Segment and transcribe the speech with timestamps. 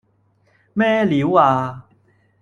[0.73, 1.85] 咩料呀